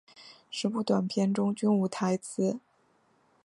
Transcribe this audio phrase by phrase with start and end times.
[0.49, 2.59] 十部短片中均无台词。